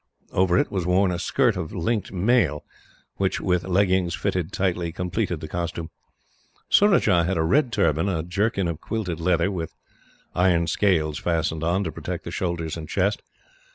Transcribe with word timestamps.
Over 0.31 0.57
it 0.57 0.71
was 0.71 0.87
worn 0.87 1.11
a 1.11 1.19
skirt 1.19 1.55
of 1.55 1.71
linked 1.75 2.11
mail 2.11 2.65
which, 3.17 3.39
with 3.39 3.67
leggings 3.67 4.15
fitting 4.15 4.49
tightly, 4.49 4.91
completed 4.91 5.41
the 5.41 5.47
costume. 5.47 5.91
Surajah 6.71 7.23
had 7.25 7.37
a 7.37 7.43
red 7.43 7.71
turban, 7.71 8.09
a 8.09 8.23
jerkin 8.23 8.67
of 8.67 8.81
quilted 8.81 9.19
leather, 9.19 9.51
with 9.51 9.75
iron 10.33 10.65
scales 10.65 11.19
fastened 11.19 11.63
on 11.63 11.83
to 11.83 11.91
protect 11.91 12.23
the 12.23 12.31
shoulders 12.31 12.77
and 12.77 12.89
chest. 12.89 13.21